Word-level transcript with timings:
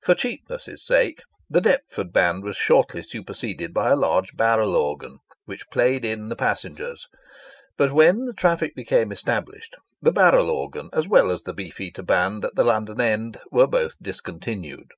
For 0.00 0.14
cheapness' 0.14 0.70
sake 0.82 1.20
the 1.50 1.60
Deptford 1.60 2.10
band 2.10 2.42
was 2.42 2.56
shortly 2.56 3.02
superseded 3.02 3.74
by 3.74 3.90
a 3.90 3.96
large 3.96 4.34
barrel 4.34 4.74
organ, 4.74 5.18
which 5.44 5.68
played 5.68 6.06
in 6.06 6.30
the 6.30 6.36
passengers; 6.36 7.06
but, 7.76 7.92
when 7.92 8.24
the 8.24 8.32
traffic 8.32 8.74
became 8.74 9.12
established, 9.12 9.76
the 10.00 10.10
barrel 10.10 10.48
organ, 10.50 10.88
as 10.94 11.06
well 11.06 11.30
as 11.30 11.42
the 11.42 11.52
beef 11.52 11.82
eater 11.82 12.02
band 12.02 12.46
at 12.46 12.54
the 12.54 12.64
London 12.64 12.98
end, 12.98 13.42
were 13.50 13.66
both 13.66 13.96
discontinued. 14.00 14.88